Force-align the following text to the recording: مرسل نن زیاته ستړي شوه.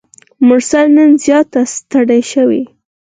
مرسل 0.47 0.87
نن 0.97 1.09
زیاته 1.23 1.61
ستړي 1.75 2.21
شوه. 2.31 2.61